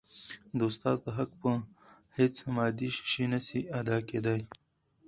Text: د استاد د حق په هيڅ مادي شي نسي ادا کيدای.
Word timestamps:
د 0.57 0.59
استاد 0.69 0.97
د 1.05 1.07
حق 1.17 1.31
په 1.41 1.51
هيڅ 2.17 2.35
مادي 2.55 2.89
شي 3.11 3.23
نسي 3.31 3.61
ادا 3.79 3.97
کيدای. 4.09 4.41